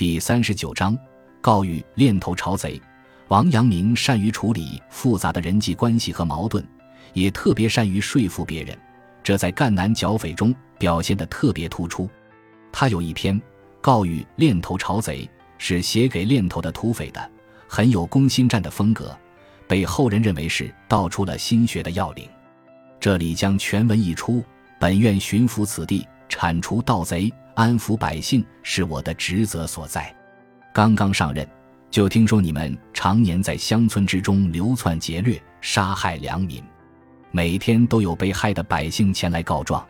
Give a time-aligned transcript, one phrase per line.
[0.00, 0.98] 第三十九章
[1.42, 2.80] 告谕链头朝贼。
[3.28, 6.66] 王阳明善于处理复杂的人际关系和矛盾，
[7.12, 8.74] 也特别善于说服别人，
[9.22, 12.08] 这在赣南剿匪中表现得特别突出。
[12.72, 13.38] 他有一篇
[13.82, 15.28] 告谕链头朝贼，
[15.58, 17.30] 是写给链头的土匪的，
[17.68, 19.14] 很有攻心战的风格，
[19.68, 22.26] 被后人认为是道出了心学的要领。
[22.98, 24.42] 这里将全文一出，
[24.78, 27.30] 本院巡抚此地，铲除盗贼，
[27.60, 30.16] 安抚百姓，是我的职责所在。
[30.72, 31.46] 刚刚上任。
[31.90, 36.64] 就听说你们常年在乡村之中流窜劫掠，杀害良民，
[37.32, 39.86] 每天都有被害的百姓前来告状。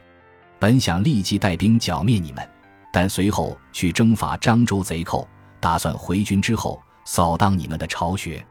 [0.59, 2.45] 本想立即带兵剿灭你们，
[2.93, 5.29] 但随后去征伐漳州贼寇，
[5.61, 8.45] 打算回军之后扫荡你们的巢穴。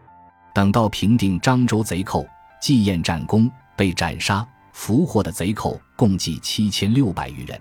[0.53, 2.25] 等到平定漳州贼寇，
[2.61, 7.59] 祭宴战功，被斩杀俘获的贼寇共计七千六百余人。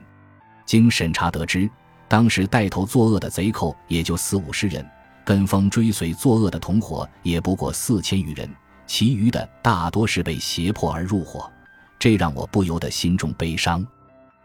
[0.69, 1.67] 经审查得知，
[2.09, 4.87] 当时带头作恶的贼寇也就四五十人。
[5.25, 8.47] 跟风追随作恶的同伙也不过四千余人，
[8.87, 11.51] 其余的大多是被胁迫而入伙，
[11.99, 13.87] 这让我不由得心中悲伤。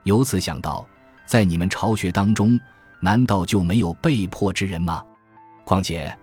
[0.04, 0.88] 由此想到，
[1.26, 2.58] 在你们巢穴当中，
[3.02, 5.04] 难道就没有被迫之人吗？
[5.66, 6.18] 况且，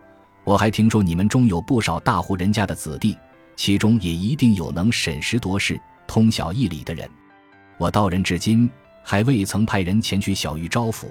[0.45, 3.19] 我还听说你们中有不少大户人家的子弟，
[3.55, 7.07] 其中也一定有能审时度势、通晓义理的人。
[7.77, 8.71] 我道人至今，
[9.03, 11.07] 还未曾派人前去小玉招抚，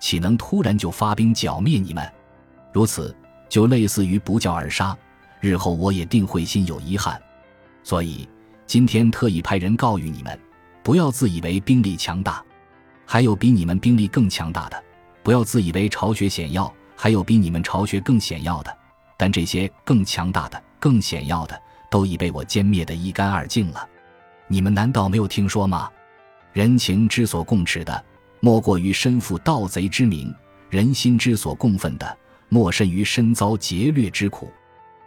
[0.00, 2.06] 岂能突然就发兵剿灭你们？
[2.72, 3.14] 如此，
[3.48, 4.96] 就类似于不教而杀，
[5.40, 7.20] 日后我也定会心有遗憾。
[7.82, 8.28] 所以
[8.66, 10.38] 今天特意派人告谕你们，
[10.82, 12.42] 不要自以为兵力强大，
[13.06, 14.76] 还有比你们兵力更强大的；
[15.22, 18.76] 不要自以为巢穴险要，还有比你们巢穴更险要的。
[19.16, 23.88] 但这些更强大的、更险要的，都已被我歼灭得一干二净了。
[24.48, 25.88] 你们难道没有听说吗？
[26.54, 28.04] 人情之所共持的，
[28.38, 30.32] 莫过于身负盗贼之名；
[30.70, 32.16] 人心之所共愤的。
[32.48, 34.48] 莫甚于身遭劫掠之苦。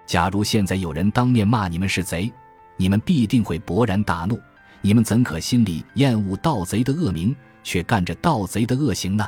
[0.05, 2.29] 假如现在有人当面骂你们是贼，
[2.75, 4.37] 你们必定会勃然大怒。
[4.81, 7.33] 你们怎可心里厌恶盗贼的恶名，
[7.63, 9.25] 却干着盗贼的恶行呢？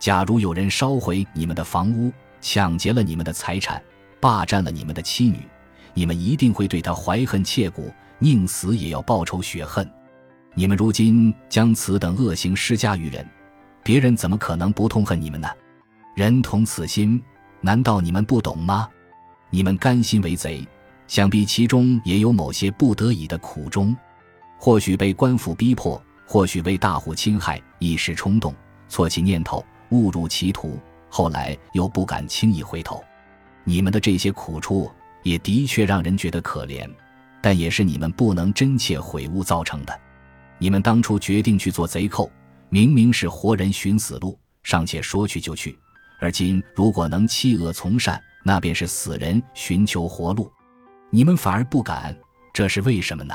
[0.00, 3.80] 假如有人烧毁你们的房屋，抢劫了你们的财产，
[4.18, 5.38] 霸占了你们的妻女，
[5.92, 9.88] 你们一定会对他怀恨切骨，宁死也要报仇雪恨。
[10.54, 13.26] 你们如今将此等恶行施加于人，
[13.82, 15.48] 别人怎么可能不痛恨你们呢？
[16.14, 17.20] 人同此心。
[17.60, 18.88] 难道你们不懂吗？
[19.48, 20.66] 你们甘心为贼，
[21.06, 23.96] 想必其中也有某些不得已的苦衷。
[24.58, 28.54] 或许被官府逼迫，或许为大户侵害，一时冲动，
[28.86, 30.78] 错起念头，误入歧途，
[31.08, 33.02] 后来又不敢轻易回头。
[33.64, 34.90] 你们的这些苦处，
[35.22, 36.86] 也的确让人觉得可怜，
[37.40, 40.00] 但也是你们不能真切悔悟造成的。
[40.64, 42.32] 你们当初决定去做贼寇，
[42.70, 45.78] 明明是活人寻死路，尚且说去就去。
[46.18, 50.50] 而今如果能弃恶从善，那便是死人寻求活路。
[51.10, 52.16] 你们反而不敢，
[52.54, 53.34] 这是为什么呢？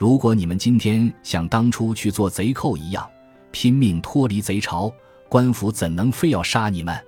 [0.00, 3.08] 如果你们今天像当初去做贼寇一样，
[3.52, 4.92] 拼命脱离贼巢，
[5.28, 7.00] 官府怎能非要杀你们？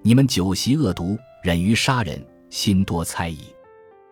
[0.00, 3.40] 你们酒席恶毒，忍于杀人，心多猜疑，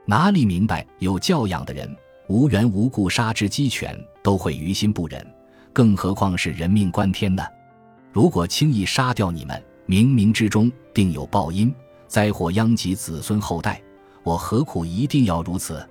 [0.05, 1.91] 哪里明白有教养的人
[2.29, 5.25] 无缘无故杀之鸡犬都会于心不忍，
[5.71, 7.45] 更何况是人命关天呢？
[8.11, 11.73] 如果轻易杀掉你们，冥冥之中定有报应，
[12.09, 13.83] 灾祸殃及子孙后代，
[14.23, 15.87] 我何苦一定要如此？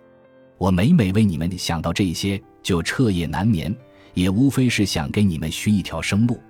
[0.58, 3.74] 我每每为你们想到这些，就彻夜难眠，
[4.16, 6.42] 也无非是想给你们寻一条生路。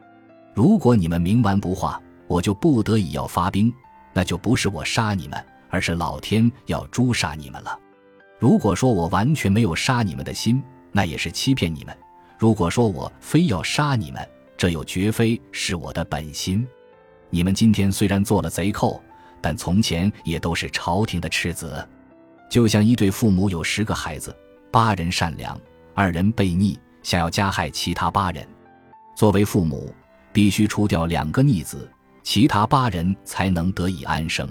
[0.54, 3.74] 如果你们冥顽不化，我就不得已要发兵，
[4.14, 5.38] 那就不是我杀你们，
[5.70, 7.78] 而是老天要诛杀你们了。
[8.40, 11.94] 如果说我完全没有杀你们的心，那也是欺骗你们；
[12.38, 16.66] 如果说我非要杀你们，这又绝非是我的本心。
[17.30, 19.04] 你们今天虽然做了贼寇，
[19.42, 21.86] 但从前也都是朝廷的赤子，
[22.50, 24.34] 就像一对父母有十个孩子，
[24.72, 25.60] 八人善良，
[25.96, 28.48] 二人悖逆，想要加害其他八人。
[29.16, 29.94] 作为父母，
[30.32, 34.48] 必须除掉两个逆子，其他八人才能得以安生。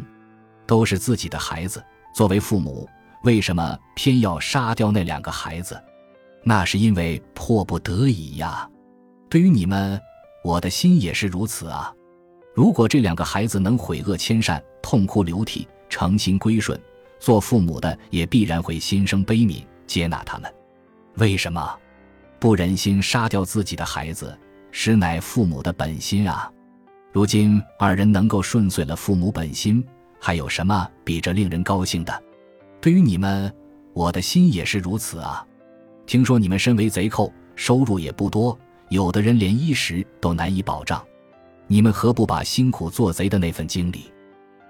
[0.66, 1.82] 都是自己的孩子，
[2.14, 2.88] 作为父母，
[3.22, 5.81] 为什么偏要杀掉那两个孩子？
[6.44, 8.68] 那是因为迫不得已呀。
[9.28, 10.00] 对于你们，
[10.44, 11.94] 我的心也是如此啊。
[12.54, 16.78] 如果这两个孩子能悔恶迁善、痛哭流涕、诚心归顺，
[17.18, 20.52] 做父母的也必然会心生悲悯，接纳他们。
[21.16, 21.78] 为什么
[22.38, 24.36] 不忍心杀掉自己的孩子，
[24.70, 26.50] 实乃父母的本心啊！
[27.12, 29.82] 如今二人能够顺遂了父母本心，
[30.20, 32.22] 还有什么比这令人高兴的？
[32.80, 33.54] 对于你们，
[33.92, 35.46] 我的心也是如此啊！
[36.06, 38.58] 听说你们身为贼寇，收入也不多，
[38.88, 41.02] 有的人连衣食都难以保障。
[41.66, 44.12] 你们何不把辛苦做贼的那份精力，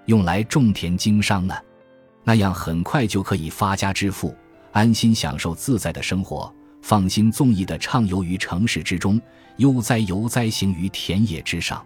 [0.06, 1.54] 用来种田经商呢？
[2.22, 4.32] 那样很快就可以发家致富，
[4.70, 9.20] 安心享受自在的生活，放心纵意的畅游于城市之中，
[9.56, 11.84] 悠哉悠哉行于田野之上，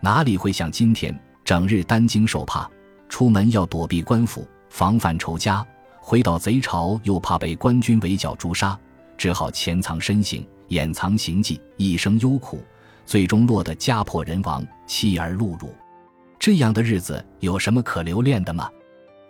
[0.00, 2.70] 哪里会像今天整日担惊受怕，
[3.10, 5.62] 出门要躲避官府，防范仇家；
[6.08, 8.78] 回到贼巢又怕被官军围剿诛杀，
[9.18, 12.62] 只好潜藏身形，掩藏行迹，一生忧苦，
[13.04, 15.68] 最终落得家破人亡，妻儿碌碌。
[16.38, 18.70] 这样的日子有什么可留恋的吗？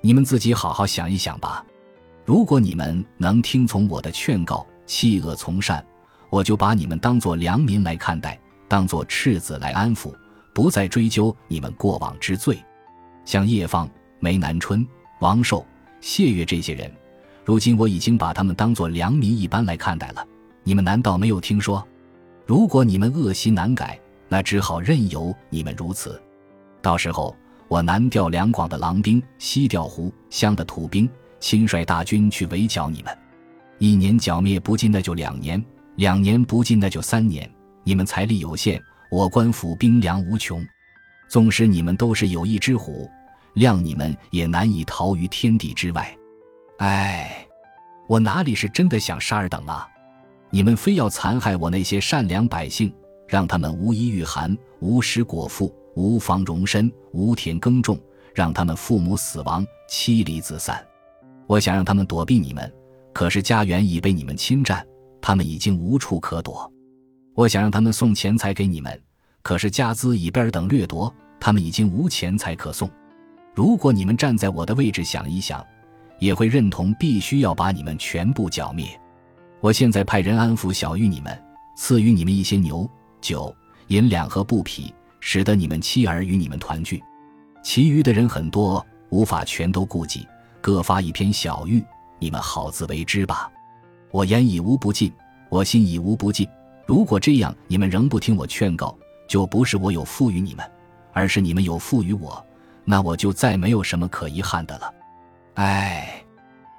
[0.02, 1.64] 你们自己好好想一想吧。
[2.26, 5.82] 如果你们能听从我的劝告，弃恶从善，
[6.28, 8.38] 我就把你们当作良民来看待，
[8.68, 10.12] 当作赤子来安抚，
[10.52, 12.62] 不再追究你们过往之罪。
[13.24, 13.88] 像叶放、
[14.20, 14.86] 梅南春、
[15.20, 15.64] 王寿、
[16.00, 16.90] 谢月这些人，
[17.44, 20.26] 如今我已经把他们当作良民一般来看待了。
[20.62, 21.86] 你们难道没有听说？
[22.44, 23.98] 如果你们恶习难改，
[24.28, 26.20] 那只好任由你们如此。
[26.80, 27.36] 到时候。
[27.68, 31.10] 我南调两广的狼兵，西调湖湘的土兵，
[31.40, 33.12] 亲率大军去围剿你们。
[33.78, 35.60] 一年剿灭不尽，那就两年；
[35.96, 37.50] 两年不尽，那就三年。
[37.82, 40.64] 你们财力有限，我官府兵粮无穷。
[41.28, 43.10] 纵使你们都是有意之虎，
[43.56, 46.16] 谅你们也难以逃于天地之外。
[46.78, 47.46] 唉，
[48.06, 49.88] 我哪里是真的想杀尔等啊？
[50.50, 52.94] 你们非要残害我那些善良百姓，
[53.26, 55.74] 让他们无衣御寒，无食果腹。
[55.96, 57.98] 无房容身，无田耕种，
[58.34, 60.86] 让他们父母死亡，妻离子散。
[61.46, 62.70] 我想让他们躲避你们，
[63.14, 64.86] 可是家园已被你们侵占，
[65.22, 66.70] 他们已经无处可躲。
[67.34, 69.02] 我想让他们送钱财给你们，
[69.40, 71.10] 可是家资已被尔等掠夺，
[71.40, 72.90] 他们已经无钱财可送。
[73.56, 75.66] 如果你们站在我的位置想一想，
[76.18, 78.86] 也会认同必须要把你们全部剿灭。
[79.60, 81.42] 我现在派人安抚小玉你们，
[81.74, 82.86] 赐予你们一些牛、
[83.22, 83.52] 酒、
[83.88, 84.94] 银两和布匹。
[85.18, 87.02] 使得你们妻儿与你们团聚，
[87.60, 90.24] 其余的人很多，无法全都顾及，
[90.60, 91.84] 各发一篇小玉，
[92.20, 93.50] 你们好自为之吧。
[94.12, 95.12] 我言已无不尽，
[95.48, 96.46] 我心已无不尽。
[96.86, 100.64] 如果这样你们仍不听我劝告，就不是我有负于你们，
[101.12, 102.45] 而是你们有负于我，
[102.86, 104.94] 那我就再没有什么可遗憾的了。
[105.54, 106.24] 唉，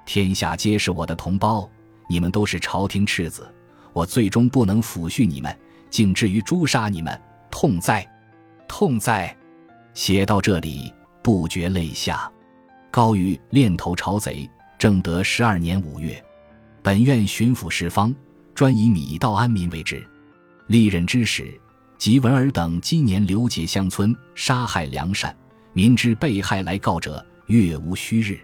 [0.06, 1.68] 天下皆是我的同胞，
[2.08, 3.46] 你们都是朝廷赤子，
[3.92, 5.56] 我最终不能抚恤你们，
[5.90, 7.20] 竟至于诛杀你们，
[7.50, 8.04] 痛哉！
[8.66, 9.36] 痛哉！
[9.92, 12.30] 写到这里，不觉泪下。
[12.90, 16.24] 高于练头朝贼，正德十二年五月，
[16.82, 18.14] 本院巡抚十方，
[18.54, 20.02] 专以米道安民为职。
[20.68, 21.60] 历任之时，
[21.98, 25.36] 即闻尔等今年流结乡村，杀害良善，
[25.78, 28.36] 民之被害来告者，月无虚日。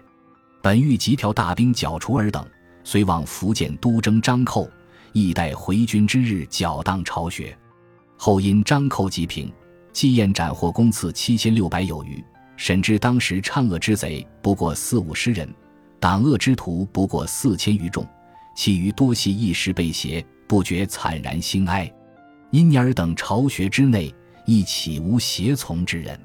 [0.61, 2.47] 本欲急调大兵剿除尔等，
[2.85, 4.71] 遂往福建督征张寇，
[5.11, 7.53] 亦待回军之日，剿荡巢穴。
[8.15, 9.51] 后因张寇急平。
[9.91, 12.23] 季燕斩获公赐七千六百有余，
[12.55, 15.53] 沈知当时倡恶之贼不过四五十人，
[15.99, 18.07] 党恶之徒不过四千余众，
[18.55, 21.91] 其余多系一时被挟，不觉惨然心哀。
[22.51, 24.15] 因尔等巢穴之内，
[24.45, 26.17] 亦岂无胁从之人？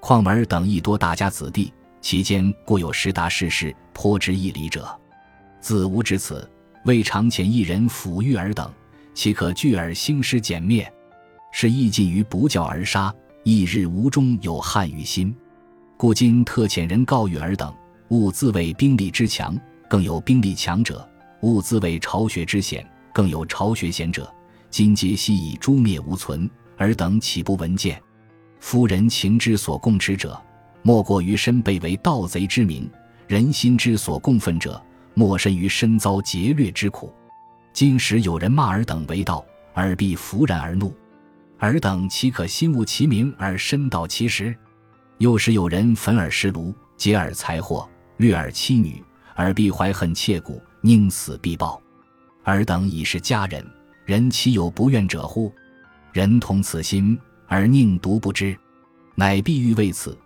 [0.00, 4.88] 况尔等亦多大家子弟，其间固有识达世事，颇知义理者。
[5.60, 6.48] 自吾至此，
[6.84, 8.72] 未尝遣一人抚育尔等，
[9.12, 10.90] 岂可拒尔兴师歼灭？
[11.50, 13.12] 是亦近于不教而杀，
[13.42, 15.34] 亦日无中有憾于心，
[15.96, 17.74] 故今特遣人告谕尔等：
[18.08, 20.96] 勿自谓兵力之强，更有兵力强者；
[21.42, 24.32] 勿自谓巢穴之险，更有巢穴险者。
[24.70, 28.00] 今皆悉以诛灭无存，尔等岂不闻见？
[28.60, 30.40] 夫人情之所共持者，
[30.82, 32.88] 莫过于身被为盗贼之名；
[33.26, 34.80] 人心之所共愤者，
[35.14, 37.12] 莫甚于身遭劫掠之苦。
[37.72, 40.94] 今时有人骂尔等为盗，尔必弗然而怒。
[41.58, 44.54] 尔等岂可心悟其名而身蹈其实？
[45.18, 47.88] 又时有人焚尔石炉，劫尔财货，
[48.18, 49.02] 掠尔妻女，
[49.34, 51.80] 尔必怀恨切骨，宁死必报。
[52.44, 53.64] 尔等已是家人，
[54.04, 55.52] 人岂有不愿者乎？
[56.12, 58.56] 人同此心，而宁独不知？
[59.14, 60.16] 乃必欲为此，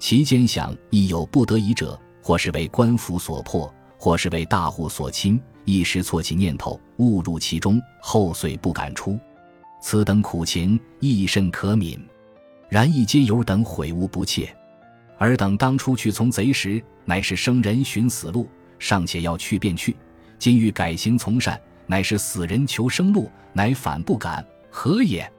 [0.00, 9.16] 其间想亦有不得已者，或是为官府所迫，或是为大户所侵，一时错起念头，误入其中，后遂不敢出。
[9.80, 11.96] 此等苦情亦甚可悯，
[12.68, 14.52] 然亦皆有等悔无不切。
[15.18, 18.48] 尔等当初去从贼时，乃是生人寻死路，
[18.80, 19.92] 尚且要去便去；
[20.36, 25.32] 今欲改行从善，乃是死人求生路，乃反不敢，何也？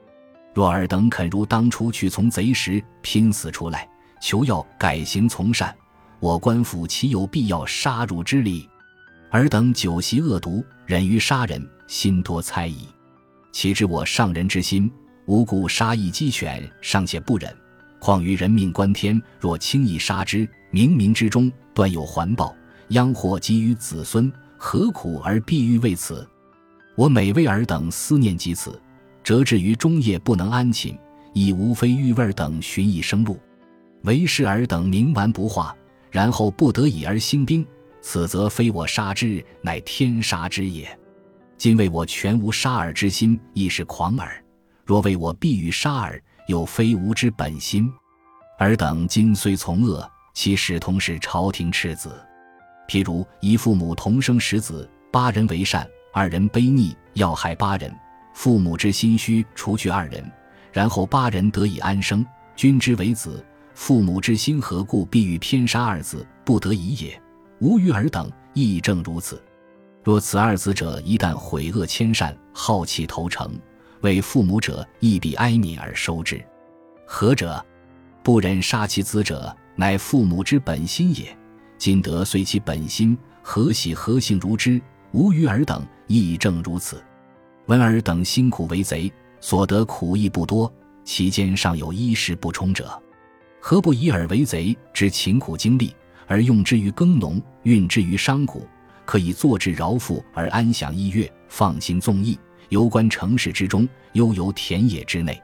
[0.54, 3.88] 若尔等肯如当初去从贼时拼死出来，
[4.20, 5.74] 求要改行从善，
[6.20, 8.68] 我官府岂有必要杀汝之理？
[9.30, 12.86] 尔等酒席恶毒，忍于杀人，心多猜疑。
[13.50, 14.88] 岂知我上人之心，
[15.26, 17.52] 无故杀一鸡犬，尚且不忍，
[17.98, 22.54] 况于人命关天，若轻易杀之，冥冥之中断有环报，
[22.90, 26.24] 殃祸及于子孙，何苦而必欲为此？
[26.94, 28.80] 我每为尔等思念及此，
[29.24, 30.96] 折至于中夜不能安寝，
[31.32, 33.40] 以无非欲味等寻一生路。
[34.02, 35.74] 为是尔等冥顽不化，
[36.10, 37.66] 然后不得已而兴兵，
[38.02, 40.86] 此则非我杀之，乃天杀之也。
[41.56, 44.44] 今为我全无杀尔之心，亦是狂耳。
[44.84, 47.90] 若为我必欲杀尔，又非吾之本心。
[48.58, 52.14] 尔等今虽从恶，其始同是朝廷赤子。
[52.86, 57.90] 譬如一父母同生十子，八人为善，二人卑逆，要害八人。
[58.34, 60.30] 父母之心虚，除去二人，
[60.72, 63.42] 然后八人得以安生，君之为子。
[63.74, 66.26] 父母之心何故必欲偏杀二子？
[66.44, 67.20] 不得已也。
[67.60, 69.42] 吾与尔等亦正如此。
[70.02, 73.58] 若此二子者一旦悔恶迁善，好气投诚，
[74.02, 76.44] 为父母者亦必哀悯而收之。
[77.06, 77.64] 何者？
[78.22, 81.34] 不忍杀其子者，乃父母之本心也。
[81.78, 84.80] 今得遂其本心，何喜何幸如之？
[85.12, 87.02] 吾与尔等亦正如此。
[87.66, 90.70] 闻尔等辛苦为贼，所得苦亦不多，
[91.02, 93.02] 其间尚有衣食不充者，
[93.58, 95.94] 何不以尔为贼之勤苦精力，
[96.26, 98.60] 而用之于耕农，运之于商贾？
[99.06, 105.42] 可以坐置饶富而安享逸乐，放心纵逸，游观城市之中，悠游田野之内。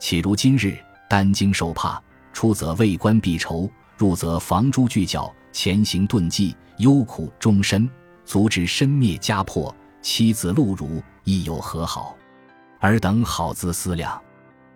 [0.00, 0.76] 岂如今日，
[1.08, 2.02] 担惊受怕，
[2.32, 7.88] 出则为官避仇，入则房珠聚角，前行遁迹，忧苦终身，
[8.24, 12.16] 足至身灭家破，妻子露辱，亦有何好？
[12.80, 14.20] 尔等好自思量。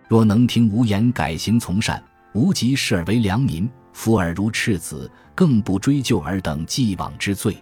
[0.07, 2.01] 若能听无言，改行从善，
[2.33, 7.57] 无极视尔为良民，夫尔如赤子，更不追究尔等既往之罪。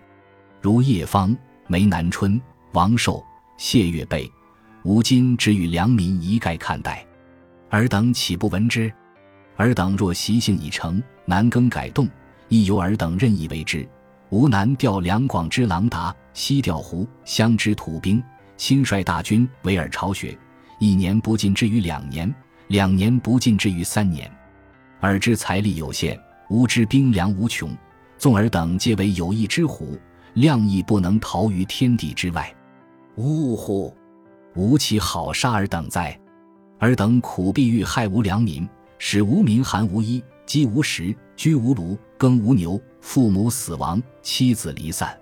[0.62, 1.36] 如叶芳、
[1.68, 2.40] 梅南春、
[2.74, 3.24] 王寿、
[3.58, 4.32] 谢月贝，
[4.84, 7.04] 吾今只与良民一概看待，
[7.72, 8.94] 尔等岂不闻之？
[9.58, 12.08] 尔等若习性已成，难更改动，
[12.50, 13.88] 亦由尔等任意为之。
[14.30, 18.22] 吾南调两广之郎达，西调胡湘之土兵，
[18.58, 20.38] 亲率大军围尔巢穴，
[20.80, 22.34] 一年不进之于两年，
[22.68, 24.32] 两年不进之于三年。
[25.02, 26.20] 尔之财力有限，
[26.50, 27.76] 吾之兵粮无穷，
[28.18, 29.98] 纵尔等皆为有义之虎。
[30.34, 32.54] 量亦不能逃于天地之外，
[33.16, 33.96] 呜呼！
[34.56, 36.20] 吾岂好杀尔等哉？
[36.80, 45.18] 尔等苦必欲害无良民，使无民寒无衣，饥无食，居无庐，耕无牛，父母死亡，妻子离散。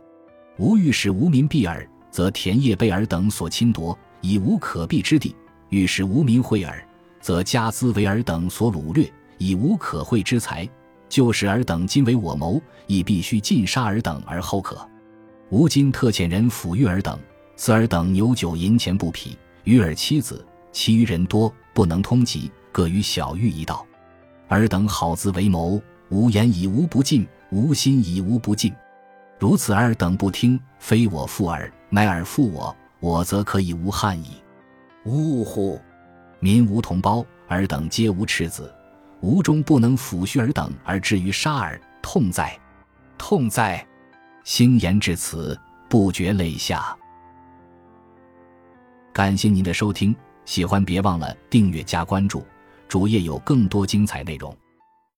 [0.58, 5.36] 吾欲使无民避尔，则田业被尔等所侵夺，已无可避之地；
[5.70, 6.88] 欲使无民惠尔，
[7.20, 10.70] 则家资为尔等所掳掠，已无可惠之财。
[11.10, 14.88] 就是尔等今为我谋，亦必须尽杀尔等而后可。
[15.50, 17.20] 吾今特遣人抚育尔等，
[17.56, 23.84] 赐尔等牛酒银钱不匹，与尔妻子，其余人多不能通缉，各与小狱一道。
[24.50, 28.72] 尔等好自为谋，无言以无不尽，无心以无不尽。
[29.40, 34.42] 如此尔等不听，非我负尔，乃尔负我，我则可以无憾矣。
[35.06, 35.80] 呜呼！
[36.40, 38.74] 民无同胞，尔等皆无赤子，
[39.22, 42.60] 吾终不能抚恤尔等，而至于杀尔，痛哉！
[43.16, 43.86] 痛哉！
[44.44, 45.56] 星言至此，
[45.88, 46.98] 不觉泪下。
[49.14, 52.44] 感谢您的收听，喜欢别忘了订阅加关注，
[52.88, 54.52] 主页有更多精彩内容。